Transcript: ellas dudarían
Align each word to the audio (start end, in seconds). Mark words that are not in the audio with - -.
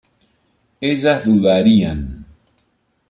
ellas 0.89 1.21
dudarían 1.25 2.25